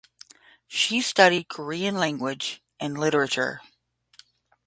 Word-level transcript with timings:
She 0.67 0.99
studied 1.01 1.47
Korean 1.47 1.93
Language 1.95 2.63
and 2.79 2.97
Literature. 2.97 3.61